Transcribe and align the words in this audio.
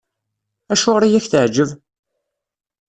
Acuɣeṛ 0.73 1.03
i 1.03 1.09
ak-teɛǧeb? 1.19 1.69